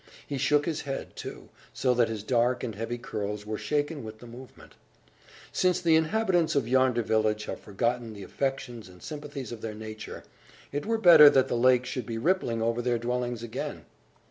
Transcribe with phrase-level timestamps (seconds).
[0.25, 4.17] He shook his head, too, so that his dark and heavy curls were shaken with
[4.17, 4.73] the movement.
[5.51, 10.23] "Since the inhabitants of yonder village have forgotten the affections and sympathies of their nature,
[10.71, 13.85] it were better that the lake should be rippling over their dwellings again!"